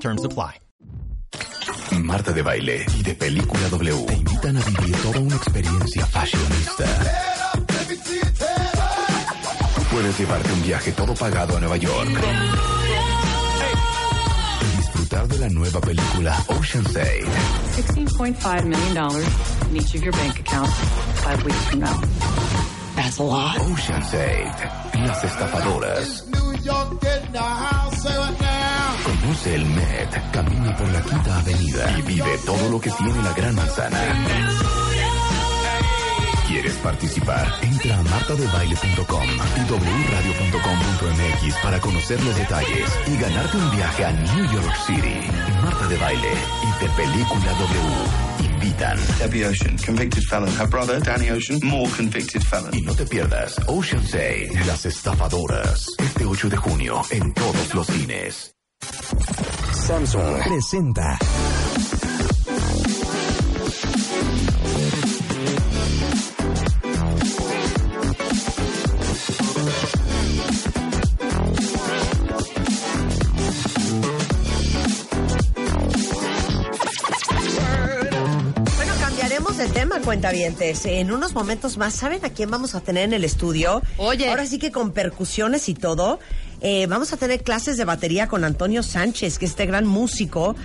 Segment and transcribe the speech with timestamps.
[0.00, 0.60] Terms apply.
[2.02, 6.84] Marta de Baile y de Película W te invitan a vivir toda una experiencia fashionista.
[9.90, 12.10] Puedes llevarte un viaje todo pagado a Nueva York.
[14.62, 17.24] Y disfrutar de la nueva película Ocean's 8.
[17.94, 19.22] $16.5 million
[19.70, 20.74] in each of your bank accounts
[21.22, 22.00] five weeks from now.
[22.96, 23.58] That's a lot.
[23.60, 25.06] Ocean's 8.
[25.06, 26.26] Las estafadoras.
[29.06, 33.32] Conoce el Met, camina por la Quinta Avenida y vive todo lo que tiene la
[33.34, 34.00] Gran Manzana.
[36.48, 37.46] ¿Quieres participar?
[37.62, 44.52] Entra a martadebaile.com y wradio.com.mx para conocer los detalles y ganarte un viaje a New
[44.52, 45.20] York City.
[45.62, 46.32] Marta de Baile
[46.64, 48.98] y de Película W invitan.
[49.20, 50.50] Debbie Ocean, convicted felon.
[50.58, 52.74] Her brother, Danny Ocean, more convicted felon.
[52.74, 57.86] Y no te pierdas Ocean's 8, Las Estafadoras, este 8 de junio en todos los
[57.86, 58.55] cines.
[59.86, 61.18] Samsung presenta.
[78.76, 80.84] Bueno, cambiaremos de tema, cuentavientes.
[80.86, 83.82] En unos momentos más, ¿saben a quién vamos a tener en el estudio?
[83.98, 84.28] Oye.
[84.28, 86.18] Ahora sí que con percusiones y todo.
[86.60, 90.56] Eh, vamos a tener clases de batería con Antonio Sánchez, que es este gran músico,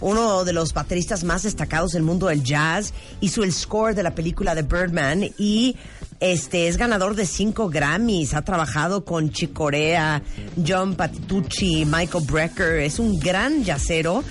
[0.00, 2.92] uno de los bateristas más destacados del mundo del jazz.
[3.20, 5.76] Hizo el score de la película de Birdman y
[6.20, 8.34] este es ganador de cinco Grammys.
[8.34, 10.22] Ha trabajado con Chick Corea,
[10.66, 12.80] John Patitucci, Michael Brecker.
[12.80, 14.24] Es un gran jazzero.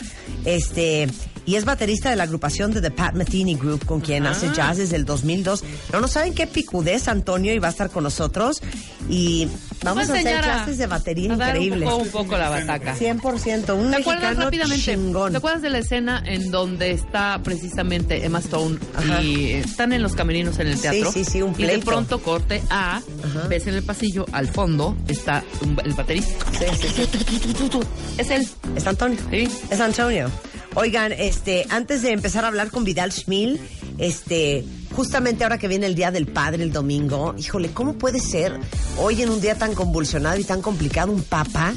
[0.44, 1.08] Este
[1.46, 4.78] y es baterista de la agrupación de The Pat Metheny Group, con quien hace jazz
[4.78, 5.64] desde el 2002.
[5.94, 8.62] No, no saben qué picudez Antonio y va a estar con nosotros
[9.10, 9.48] y
[9.84, 11.84] vamos a, hacer enseñar a- clases de batería increíbles.
[11.88, 12.96] Un poco, un poco la bataca.
[12.98, 14.84] 100%, un ¿Te acuerdas rápidamente?
[14.84, 15.32] chingón.
[15.32, 19.22] ¿Te acuerdas de la escena en donde está precisamente Emma Stone Ajá.
[19.22, 21.12] y están en los camerinos en el Sí, teatro?
[21.12, 21.86] sí, sí, un Y de pleito.
[21.86, 23.48] pronto corte a, Ajá.
[23.48, 25.44] ves en el pasillo, al fondo está
[25.84, 26.34] el baterista.
[26.58, 27.80] Sí, sí, sí.
[28.18, 28.48] Es él.
[28.76, 29.20] Es Antonio.
[29.30, 29.48] Sí.
[29.70, 30.30] Es Antonio.
[30.78, 33.62] Oigan, este, antes de empezar a hablar con Vidal Schmil,
[33.98, 38.60] este, justamente ahora que viene el Día del Padre el domingo, híjole, ¿cómo puede ser
[38.98, 41.74] hoy en un día tan convulsionado y tan complicado un papá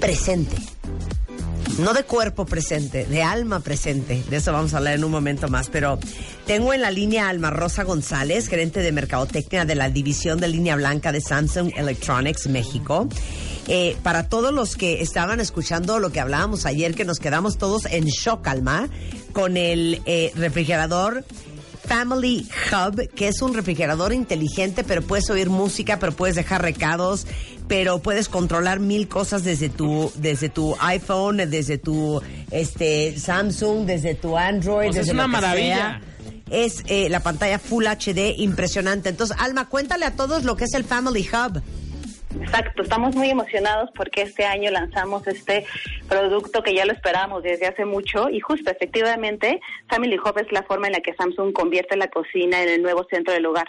[0.00, 0.56] presente?
[1.78, 4.24] No de cuerpo presente, de alma presente.
[4.28, 5.68] De eso vamos a hablar en un momento más.
[5.68, 6.00] Pero
[6.44, 10.74] tengo en la línea Alma Rosa González, gerente de Mercadotecnia de la división de línea
[10.74, 13.08] blanca de Samsung Electronics México.
[13.68, 17.84] Eh, para todos los que estaban escuchando lo que hablábamos ayer, que nos quedamos todos
[17.86, 18.88] en shock, Alma,
[19.32, 21.24] con el eh, refrigerador
[21.86, 27.26] Family Hub, que es un refrigerador inteligente, pero puedes oír música, pero puedes dejar recados,
[27.66, 34.14] pero puedes controlar mil cosas desde tu, desde tu iPhone, desde tu este Samsung, desde
[34.14, 35.76] tu Android, Pues es desde una lo que maravilla.
[35.76, 36.00] sea.
[36.50, 39.10] Es eh, la pantalla Full HD impresionante.
[39.10, 41.62] Entonces, Alma, cuéntale a todos lo que es el Family Hub.
[42.42, 45.64] Exacto, estamos muy emocionados porque este año lanzamos este
[46.08, 50.62] producto que ya lo esperábamos desde hace mucho y justo efectivamente Family Hub es la
[50.62, 53.68] forma en la que Samsung convierte la cocina en el nuevo centro del hogar,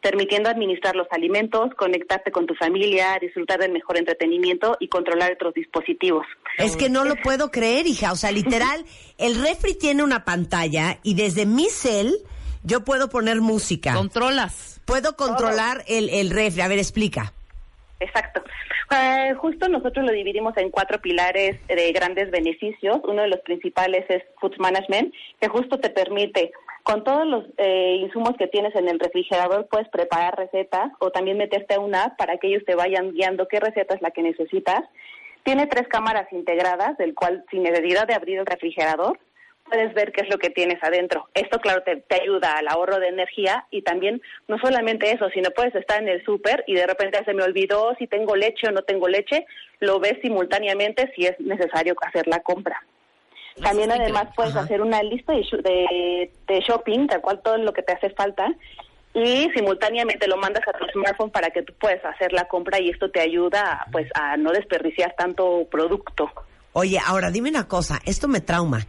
[0.00, 5.54] permitiendo administrar los alimentos, conectarte con tu familia, disfrutar del mejor entretenimiento y controlar otros
[5.54, 6.26] dispositivos.
[6.58, 8.12] Es que no lo puedo creer, hija.
[8.12, 8.84] O sea, literal,
[9.18, 12.14] el refri tiene una pantalla y desde mi cel
[12.62, 13.94] yo puedo poner música.
[13.94, 14.80] Controlas.
[14.84, 16.62] Puedo controlar el, el refri.
[16.62, 17.32] A ver, explica.
[18.00, 18.42] Exacto.
[18.90, 22.98] Eh, justo nosotros lo dividimos en cuatro pilares de grandes beneficios.
[23.04, 26.50] Uno de los principales es Food Management, que justo te permite,
[26.82, 31.36] con todos los eh, insumos que tienes en el refrigerador, puedes preparar recetas o también
[31.36, 34.22] meterte a una app para que ellos te vayan guiando qué receta es la que
[34.22, 34.80] necesitas.
[35.44, 39.18] Tiene tres cámaras integradas, del cual sin necesidad de abrir el refrigerador,
[39.70, 41.28] puedes ver qué es lo que tienes adentro.
[41.34, 45.50] Esto, claro, te, te ayuda al ahorro de energía y también no solamente eso, sino
[45.50, 48.72] puedes estar en el súper y de repente se me olvidó si tengo leche o
[48.72, 49.46] no tengo leche,
[49.78, 52.82] lo ves simultáneamente si es necesario hacer la compra.
[53.62, 54.64] También además puedes Ajá.
[54.64, 58.48] hacer una lista de, de, de shopping, tal cual todo lo que te hace falta,
[59.12, 62.90] y simultáneamente lo mandas a tu smartphone para que tú puedas hacer la compra y
[62.90, 66.30] esto te ayuda pues a no desperdiciar tanto producto.
[66.72, 68.86] Oye, ahora dime una cosa, esto me trauma.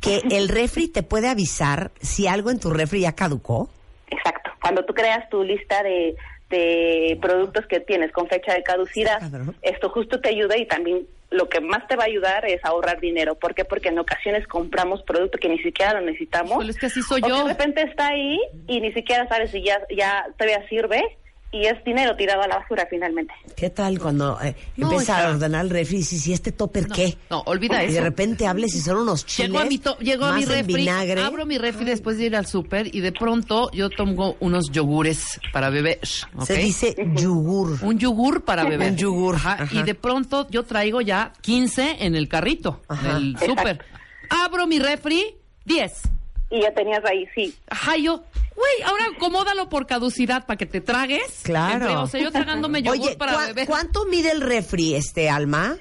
[0.00, 3.68] Que el refri te puede avisar si algo en tu refri ya caducó.
[4.10, 4.50] Exacto.
[4.60, 6.16] Cuando tú creas tu lista de,
[6.50, 9.20] de productos que tienes con fecha de caducidad,
[9.62, 13.00] esto justo te ayuda y también lo que más te va a ayudar es ahorrar
[13.00, 13.34] dinero.
[13.34, 13.64] ¿Por qué?
[13.64, 16.66] Porque en ocasiones compramos producto que ni siquiera lo necesitamos.
[16.66, 17.44] Es que así soy o que yo.
[17.44, 21.02] de repente está ahí y ni siquiera sabes si ya, ya todavía sirve
[21.50, 23.32] y es dinero tirado a la basura finalmente.
[23.56, 26.88] ¿Qué tal cuando eh, No, empieza a ordenar el refri y dices, ¿y este topper
[26.88, 27.16] qué?
[27.30, 28.02] No, olvida y de eso.
[28.02, 31.22] repente hables y son unos chiles Llegó a mi, to- llegó a mi refri, vinagre.
[31.22, 35.40] abro mi refri después de ir al súper y de pronto yo tomo unos yogures
[35.52, 36.00] para beber.
[36.36, 36.44] ¿ok?
[36.44, 37.78] Se dice yogur.
[37.82, 38.90] Un yogur para beber.
[38.92, 39.74] Un yogur, Ajá, ajá.
[39.74, 43.82] Y de pronto yo traigo ya 15 en el carrito del súper.
[44.28, 46.02] Abro mi refri, 10.
[46.50, 47.54] Y ya tenías ahí, sí.
[47.68, 48.24] Ajá, yo,
[48.56, 51.40] güey, ahora acomódalo por caducidad para que te tragues.
[51.42, 51.74] Claro.
[51.74, 53.66] Entre- o sea, yo tragándome yogur Oye, para ¿cuá- beber.
[53.66, 55.76] ¿cuánto mide el refri, este, Alma?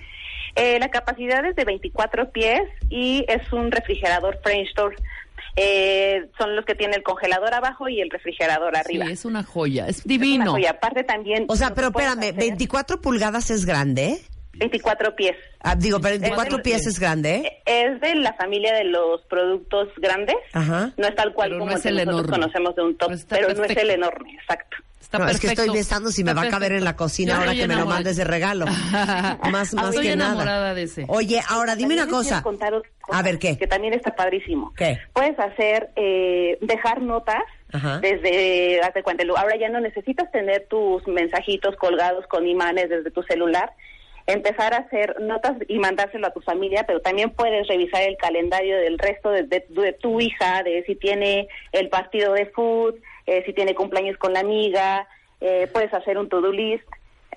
[0.56, 4.96] Eh, la capacidad es de 24 pies y es un refrigerador French door.
[5.56, 9.06] Eh, son los que tiene el congelador abajo y el refrigerador Sí, arriba.
[9.06, 10.52] es una joya, es Es una divino.
[10.52, 10.72] joya.
[10.72, 11.46] aparte también...
[11.48, 14.20] O sea, pero espérame, hacer- 24 pulgadas es grande.
[14.58, 15.36] 24 pies.
[15.62, 17.62] Ah, digo, pero 24 del- pies es grande.
[17.66, 20.36] Es de la familia de los productos grandes.
[20.54, 20.92] Ajá.
[20.98, 22.32] No es tal cual Pero como no es que el nosotros enorme.
[22.40, 24.78] conocemos de un top, Pero no es el enorme, exacto.
[25.02, 27.36] Está No, es que estoy pensando si me Está va a caber en la cocina
[27.36, 28.66] Yo ahora que me lo mandes de regalo.
[28.66, 30.74] más más Estoy que nada.
[30.74, 31.06] de ese.
[31.08, 32.42] Oye, ahora dime También una cosa.
[32.44, 33.58] contar otra cosa A ver, ¿qué?
[33.58, 34.74] Que también está padrísimo.
[34.76, 34.98] ¿Qué?
[35.14, 38.00] Puedes hacer, eh, dejar notas Ajá.
[38.00, 43.24] desde, hazte cuenta, ahora ya no necesitas tener tus mensajitos colgados con imanes desde tu
[43.24, 43.72] celular,
[44.28, 48.78] empezar a hacer notas y mandárselo a tu familia, pero también puedes revisar el calendario
[48.78, 52.96] del resto de, de- de tu hija, de si tiene el partido de food,
[53.26, 55.08] eh, si tiene cumpleaños con la amiga,
[55.42, 56.84] eh, puedes hacer un to-do list,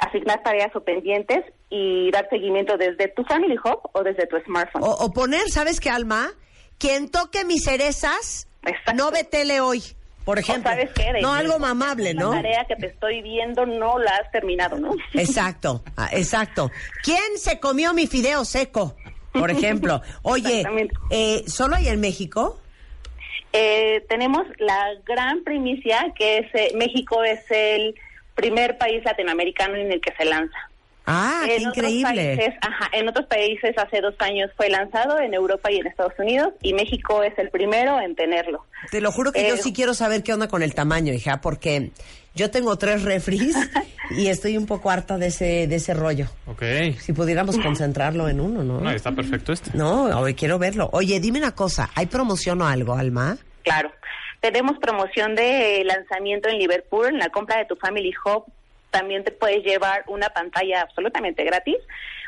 [0.01, 4.83] asignar tareas o pendientes y dar seguimiento desde tu Family Hub o desde tu smartphone.
[4.83, 6.31] O, o poner, ¿sabes qué, Alma?
[6.79, 8.95] Quien toque mis cerezas, Exacto.
[8.95, 9.83] no ve tele hoy,
[10.25, 10.71] por ejemplo.
[10.71, 11.13] ¿Sabes qué?
[11.13, 12.31] De- no, algo mamable, La ¿no?
[12.33, 14.91] tarea que te estoy viendo no la has terminado, ¿no?
[15.15, 16.71] Exacto, ah, exacto.
[17.03, 18.97] ¿Quién se comió mi fideo seco?
[19.33, 20.03] Por ejemplo.
[20.23, 20.65] Oye,
[21.11, 22.61] eh, ¿solo hay en México?
[23.53, 27.95] Eh, tenemos la gran primicia que es eh, México es el
[28.35, 30.70] primer país latinoamericano en el que se lanza.
[31.13, 32.37] Ah, qué en increíble.
[32.37, 36.13] países, ajá, en otros países hace dos años fue lanzado, en Europa y en Estados
[36.19, 38.65] Unidos, y México es el primero en tenerlo.
[38.91, 41.41] Te lo juro que yo Eh, sí quiero saber qué onda con el tamaño, hija,
[41.41, 41.91] porque
[42.35, 43.57] yo tengo tres refris
[44.11, 46.27] y estoy un poco harta de ese, de ese rollo.
[46.47, 46.63] Ok.
[47.01, 48.81] Si pudiéramos concentrarlo en uno, ¿no?
[48.81, 49.77] No, está perfecto este.
[49.77, 50.89] No, hoy quiero verlo.
[50.93, 53.37] Oye, dime una cosa, ¿hay promoción o algo, Alma?
[53.65, 53.91] Claro.
[54.41, 58.45] Tenemos promoción de lanzamiento en Liverpool, en la compra de tu Family Hub.
[58.91, 61.77] También te puedes llevar una pantalla absolutamente gratis,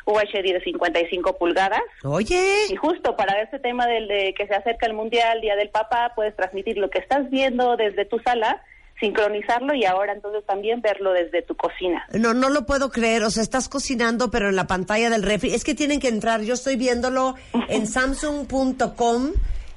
[0.07, 1.83] UHD de 55 pulgadas.
[2.05, 5.71] Oye, Y justo para este tema del de que se acerca el Mundial, Día del
[5.71, 8.63] Papá, puedes transmitir lo que estás viendo desde tu sala,
[9.01, 12.07] sincronizarlo y ahora entonces también verlo desde tu cocina.
[12.13, 13.25] no, no lo puedo creer.
[13.25, 15.55] O sea, estás cocinando, pero en la pantalla del refri.
[15.55, 16.43] Es que tienen que entrar.
[16.43, 17.35] Yo estoy viéndolo
[17.69, 19.33] en samsung.com.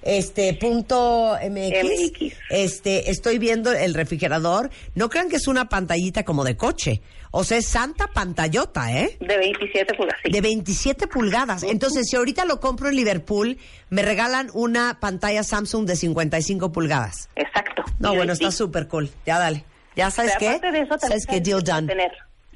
[0.06, 2.34] Este punto MX, MX.
[2.52, 4.70] este estoy viendo el refrigerador.
[4.94, 7.02] No crean que es una pantallita como de coche.
[7.32, 9.18] O sea, es santa pantallota, ¿eh?
[9.20, 10.22] De 27 pulgadas.
[10.24, 10.32] sí.
[10.32, 11.64] De 27 pulgadas.
[11.64, 13.58] Entonces, si ahorita lo compro en Liverpool,
[13.90, 17.28] me regalan una pantalla Samsung de 55 pulgadas.
[17.36, 17.84] Exacto.
[18.00, 19.10] No, Y bueno, está súper cool.
[19.26, 19.66] Ya dale.
[19.96, 20.56] Ya sabes Pero qué?
[20.58, 21.88] aparte de eso, sabes qué, deal done.
[21.88, 22.12] tener.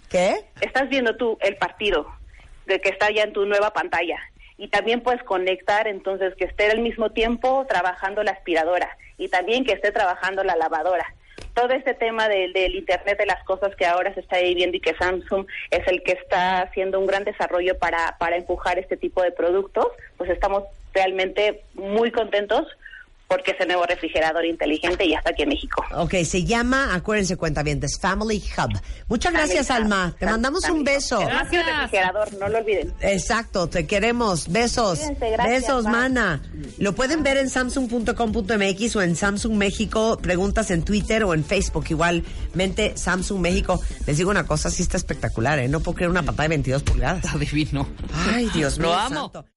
[0.07, 0.35] ¿Qué?
[0.62, 2.05] estás viendo tú el partido
[2.67, 4.17] de que está ya en tu nueva pantalla
[4.59, 9.63] y también puedes conectar entonces que esté al mismo tiempo trabajando la aspiradora y también
[9.63, 11.05] que esté trabajando la lavadora.
[11.53, 14.81] Todo este tema del, del Internet de las cosas que ahora se está viviendo y
[14.81, 19.23] que Samsung es el que está haciendo un gran desarrollo para, para empujar este tipo
[19.23, 19.87] de productos,
[20.17, 22.67] pues estamos realmente muy contentos
[23.29, 25.86] porque es el nuevo refrigerador inteligente y ya está aquí en México.
[25.95, 28.77] Ok, se llama, acuérdense cuentavientes, Family Hub.
[29.07, 29.93] Muchas gracias, Family Hub.
[29.93, 30.15] Alma.
[30.19, 31.19] Te mandamos un Family beso.
[31.19, 31.65] Gracias.
[31.65, 32.93] refrigerador, no lo olviden.
[33.01, 34.51] Exacto, te queremos.
[34.51, 35.00] Besos.
[35.00, 35.91] Cuídense, gracias, Besos, bye.
[35.93, 36.41] mana.
[36.79, 40.17] Lo pueden ver en samsung.com.mx o en Samsung México.
[40.21, 41.86] Preguntas en Twitter o en Facebook.
[41.89, 43.79] Igualmente, Samsung México.
[44.07, 45.67] Les digo una cosa, sí está espectacular, ¿eh?
[45.67, 47.24] No puedo creer una pantalla de 22 pulgadas.
[47.29, 47.88] Está divino.
[48.33, 48.98] Ay, Dios Lo mío.
[48.98, 49.15] amo.
[49.31, 49.45] santo.